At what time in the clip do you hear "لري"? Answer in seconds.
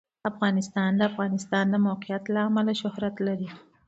3.27-3.49